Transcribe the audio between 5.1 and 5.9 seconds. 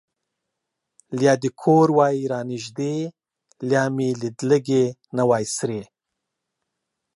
نه وای سرې